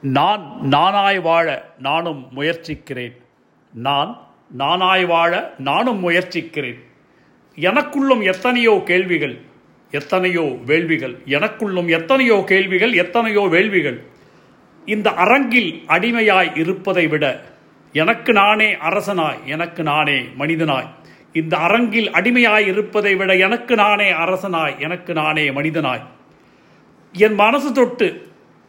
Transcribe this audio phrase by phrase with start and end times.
[0.00, 3.16] நான் நானாய் வாழ நானும் முயற்சிக்கிறேன்.
[3.74, 4.18] நான்
[4.58, 6.78] நானாய் வாழ நானும் முயற்சிக்கிறேன்.
[7.56, 9.40] எனக்குள்ளும் எத்தனையோ கேள்விகள்
[9.90, 14.04] எத்தனையோ வேள்விகள் எனக்குள்ளும் எத்தனையோ கேள்விகள் எத்தனையோ வேள்விகள்.
[14.86, 17.42] இந்த அரங்கில் அடிமையாய் இருப்பதை விட
[17.92, 20.88] எனக்கு நானே அரசனாய் எனக்கு நானே மனிதனாய்.
[21.32, 26.02] இந்த அரங்கில் அடிமையாய் இருப்பதை விட எனக்கு நானே அரசனாய் எனக்கு நானே மனிதனாய்.
[27.12, 28.26] என் மனசு தொட்டு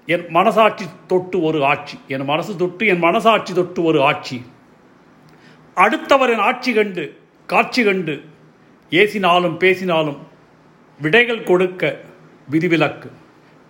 [0.07, 1.99] என் மனசாட்சி தொட்டு ஒரு ஆட்சி.
[2.07, 4.45] என் மனசு தொட்டு என் மனசாட்சி தொட்டு ஒரு ஆட்சி.
[5.75, 8.23] அடுத்தவரின் ஆட்சி கண்டு காட்சி கண்டு
[8.89, 10.27] ஏசினாலும் பேசினாலும்
[11.01, 11.99] விடைகள் கொடுக்க
[12.49, 13.11] விதிவிலக்கு.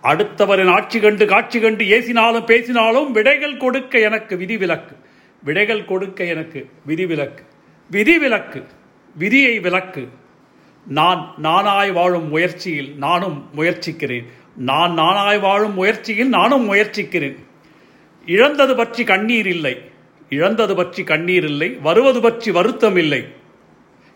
[0.02, 4.96] அடுத்தவரின் ஆட்சி கண்டு காட்சி கண்டு ஏசினாலும் பேசினாலும் விடைகள் கொடுக்க எனக்கு விதிவிலக்கு.
[5.42, 7.44] விடைகள் கொடுக்க எனக்கு விதிவிலக்கு.
[7.90, 8.66] விதிவிலக்கு
[9.14, 10.08] விதியை விலக்கு.
[10.86, 14.37] நான் நானாய் வாழும் முயற்சியில் நானும் முயற்சிக்கிறேன்.
[14.58, 17.46] நான் நானாய் வாழும் முயற்சியில் நானும் முயற்சிக்கிறேன்.
[18.26, 19.80] இழந்தது பற்றி கண்ணீர் இல்லை.
[20.28, 23.26] இழந்தது பற்றி கண்ணீர் இல்லை வருவது பற்றி வருத்தம் இல்லை.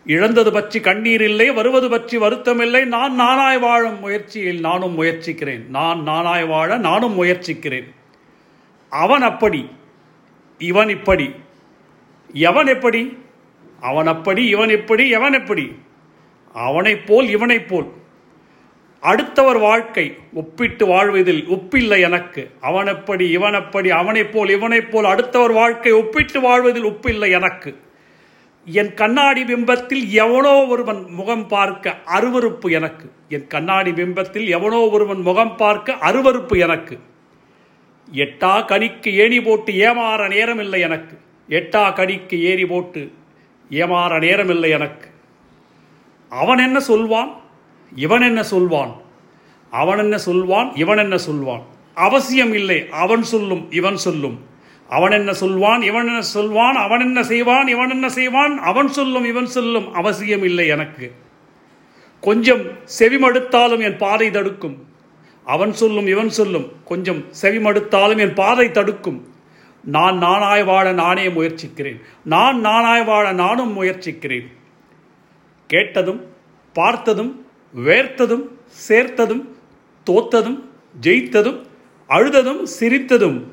[0.05, 2.85] இழந்தது பற்றி கண்ணீர் இல்லை வருவது பற்றி வருத்தம் இல்லை.
[2.85, 5.69] நான் நானாய் வாழும் முயற்சியில் நானும் முயற்சிக்கிறேன்.
[5.69, 7.93] நான் நானாய் வாழ நானும் முயற்சிக்கிறேன்.
[8.89, 9.69] அவன் அப்படி
[10.57, 11.31] இவன் இப்படி.
[12.33, 13.17] எவன் எப்படி?
[13.79, 15.75] அவன் அப்படி இவன் எப்படி எவன் எப்படி?
[16.53, 18.01] அவனைப் போல் இவனைப் போல்.
[19.03, 22.51] அடுத்தவர் வாழ்க்கை ஒப்பிட்டு வாழ்வதில் ஒப்பில்லை எனக்கு.
[22.61, 27.79] அவனப்படி இவனப்படி அவனைப் போல் இவனைப் போல் அடுத்தவர் வாழ்க்கை ஒப்பிட்டு வாழ்வதில் ஒப்பில்லை எனக்கு.
[28.65, 33.11] என் கண்ணாடி பிம்பத்தில் எவனோ ஒருவன் முகம் பார்க்க அருவருப்பு எனக்கு.
[33.29, 36.99] என் கண்ணாடி பிம்பத்தில் எவனோ ஒருவன் முகம் பார்க்க அருவருப்பு எனக்கு.
[38.13, 41.17] எட்டா கனிக்கு ஏணி போட்டு ஏமாற நேரமில்லை எனக்கு.
[41.49, 43.11] எட்டா கனிக்கு ஏறி போட்டு
[43.69, 45.07] ஏமாற நேரமில்லை எனக்கு.
[46.29, 47.41] அவன் என்ன சொல்வான்?
[47.95, 48.95] இவன் என்ன சொல்வான்?
[49.71, 50.75] அவன் என்ன சொல்வான்?
[50.75, 51.63] இவன் என்ன சொல்வான்?
[51.95, 52.89] அவசியம் இல்லை.
[52.89, 54.39] அவன் சொல்லும் இவன் சொல்லும்.
[54.89, 55.81] அவன் என்ன சொல்வான்?
[55.81, 56.75] இவன் என்ன சொல்வான்?
[56.75, 57.67] அவன் என்ன செய்வான்?
[57.67, 58.59] இவன் என்ன செய்வான்?
[58.59, 59.93] அவன் சொல்லும் இவன் சொல்லும்.
[59.93, 61.11] அவசியம் இல்லை எனக்கு.
[62.21, 62.61] கொஞ்சம்
[62.99, 64.85] செவிமடுத்தாலும் என் பாதை தடுக்கும்.
[65.45, 66.71] அவன் சொல்லும் இவன் சொல்லும்.
[66.85, 69.27] கொஞ்சம் செவிமடுத்தாலும் என் பாதை தடுக்கும்.
[69.83, 72.01] நான் நானாய் வாழ நானே முயற்சிக்கிறேன்.
[72.23, 74.51] நான் நானாய் வாழ நானும் முயற்சிக்கிறேன்.
[75.67, 76.25] கேட்டதும்
[76.73, 77.42] பார்த்ததும்
[77.75, 78.43] வேர்த்ததும்
[78.87, 79.43] சேர்த்ததும்
[80.09, 80.57] தோத்ததும்
[81.01, 81.59] ஜெயித்ததும்
[82.09, 83.43] அழுததும் சிரித்ததும்.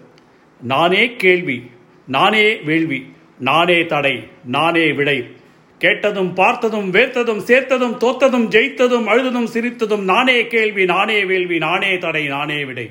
[0.63, 1.63] நானே கேள்வி
[2.07, 3.05] நானே வேள்வி
[3.39, 5.27] நானே தடை நானே விடை.
[5.79, 12.65] கேட்டதும் பார்த்ததும் வேர்த்ததும் சேர்த்ததும் தோத்ததும் ஜெயித்ததும் அழுததும் சிரித்ததும் நானே கேள்வி நானே வேள்வி நானே தடை நானே
[12.65, 12.91] விடை.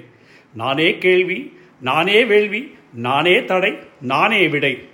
[0.54, 4.88] நானே கேள்வி நானே வேள்வி நானே தடை நானே விடை.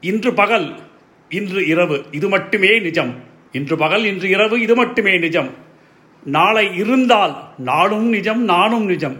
[0.00, 0.78] இன்று பகல்
[1.28, 3.32] இன்று இரவு இது மட்டுமே நிஜம்.
[3.56, 5.50] இன்று பகல் இன்று இரவு இது மட்டுமே நிஜம்.
[6.24, 9.16] நாளை இருந்தால் நாளும் நிஜம் நானும் நிஜம்.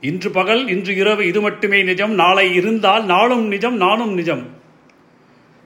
[0.00, 2.14] இன்று பகல் இன்று இரவு இது மட்டுமே நிஜம்.
[2.14, 4.44] நாளை இருந்தால் நாளும் நிஜம் நானும் நிஜம்.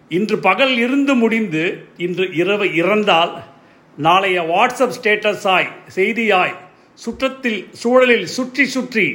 [0.09, 3.33] இன்று பகல் இருந்து முடிந்து இன்று இரவு இறந்தால்
[3.97, 6.55] நாளைய வாட்ஸ்அப் ஸ்டேட்டஸாய் செய்தியாய்
[6.95, 9.07] சுற்றத்தில் சூழலில் சுற்றி சுற்றி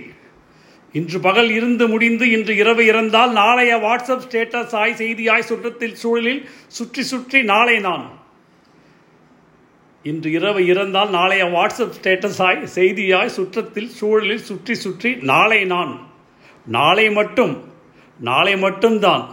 [0.94, 7.04] இன்று பகல் இருந்து முடிந்து இன்று இரவு இறந்தால் நாளைய வாட்ஸ்அப் ஸ்டேட்டஸ் ஆய் செய்தியாய் சுற்றத்தில் சூழலில் சுற்றி
[7.04, 8.19] சுற்றி நாளை நான்.
[10.04, 16.08] இன்று இரவு இறந்தால் நாளைய வாட்ஸ்அப் ஸ்டேட்டஸாய் செய்தியாய் சுற்றத்தில் சூழலில் சுற்றி சுற்றி நாளை நான்.
[16.66, 17.64] நாளை மட்டும்.
[18.20, 19.30] நாளை மட்டும்தான்.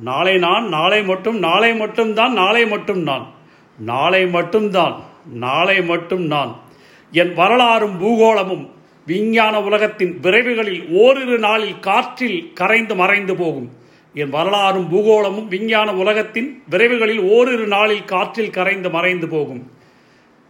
[0.00, 3.34] நாளை நான் நாளை மட்டும் நாளை மட்டும்தான் நாளை மட்டும் நான்.
[3.78, 6.60] நாளை மட்டும்தான் நாளை மட்டும் நான்.
[7.10, 8.70] என் வரலாறும் பூகோளமும்
[9.06, 13.72] விஞ்ஞான உலகத்தின் விரைவுகளில் ஓரிரு நாளில் காற்றில் கரைந்து மறைந்து போகும்.
[14.14, 19.75] என் வரலாறும் பூகோளமும் விஞ்ஞான உலகத்தின் விரைவுகளில் ஓரிரு நாளில் காற்றில் கரைந்து மறைந்து போகும்.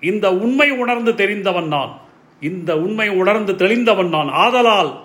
[0.00, 2.00] இந்த உண்மை உணர்ந்து தெரிந்தவன் நான்.
[2.40, 4.28] இந்த உண்மை உணர்ந்து தெளிந்தவன் நான்.
[4.28, 5.04] ஆதலால்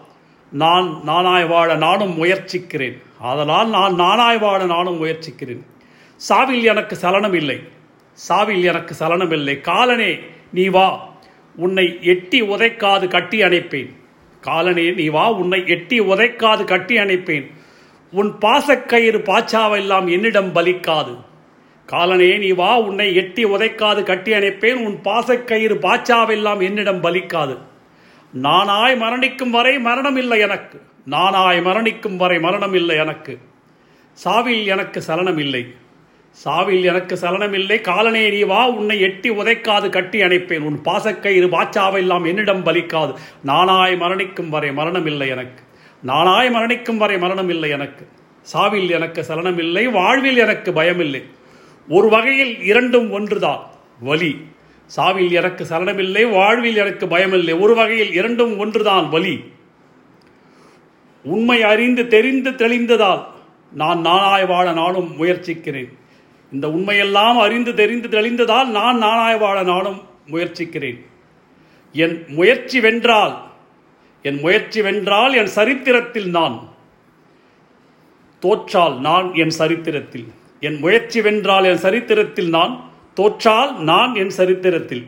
[0.52, 3.02] நான் நானாய் வாழ நானும் முயற்சிக்கிறேன்.
[3.20, 5.66] ஆதலால் நான் நானாய் வாழ நானும் முயற்சிக்கிறேன்.
[6.30, 7.60] சாவில் எனக்கு சலனம் இல்லை
[8.30, 10.20] சாவில் எனக்கு சலனம் இல்லை காலனே
[10.54, 11.10] நீ வா.
[11.56, 13.96] உன்னை எட்டி உதைக்காது கட்டி அணைப்பேன்.
[14.42, 15.32] காலனே நீ வா.
[15.32, 17.52] உன்னை எட்டி உதைக்காது கட்டி அணைப்பேன்.
[18.12, 21.18] உன் பாசக்கயிறு பாச்சாவெல்லாம் என்னிடம் பலிக்காது.
[21.92, 24.74] காலனே நீ வா உன்னை எட்டி உதைக்காது கட்டி அணைப்பேன்.
[24.74, 27.58] உன் பாசக்கயிறு பாச்சாவெல்லாம் என்னிடம் பலிக்காது.
[28.42, 30.82] நானாய் மரணிக்கும் வரை மரணம் இல்லை எனக்கு.
[31.10, 33.38] நானாய் மரணிக்கும் வரை மரணம் இல்லை எனக்கு.
[34.24, 35.68] சாவில் எனக்கு சலனம் இல்லை.
[36.46, 37.80] சாவில் எனக்கு சலனம் இல்லை.
[37.80, 40.60] காலனே நீ வா உன்னை எட்டி உதைக்காது கட்டி அணைப்பேன்.
[40.60, 43.16] உன் பாசக்கயிறு பாச்சாவெல்லாம் என்னிடம் பலிக்காது.
[43.46, 45.64] நானாய் மரணிக்கும் வரை மரணம் இல்லை எனக்கு.
[46.06, 48.08] நானாய் மரணிக்கும் வரை மரணம் இல்லை எனக்கு.
[48.54, 49.88] சாவில் எனக்கு சலனம் இல்லை.
[49.88, 51.40] வாழ்வில் எனக்கு பயமில்லை.
[51.90, 53.70] ஒரு வகையில் இரண்டும் ஒன்றுதான்.
[54.00, 54.36] வலி.
[54.98, 57.60] சாவில் எனக்கு சரணமில்லை வாழ்வில் எனக்கு பயமில்லை.
[57.60, 59.44] ஒரு வகையில் இரண்டும் ஒன்றுதான் வலி.
[61.24, 63.26] உண்மை அறிந்து தெரிந்து தெளிந்ததால்
[63.72, 65.98] நான் நானாய் வாழ நானும் முயற்சிக்கிறேன்.
[66.52, 71.06] இந்த உண்மையெல்லாம் அறிந்து தெரிந்து தெளிந்ததால் நான் நானாய் வாழ நானும் முயற்சிக்கிறேன்.
[71.92, 73.50] என் முயற்சி வென்றால்
[74.24, 76.70] என் முயற்சி வென்றால் என் சரித்திரத்தில் நான்.
[78.40, 80.32] தோற்றால் நான் என் சரித்திரத்தில்.
[80.68, 82.74] என் முயற்சி வென்றால் என் சரித்திரத்தில் நான்
[83.14, 85.04] தோற்றால் நான் என் சரித்திரத்தில்.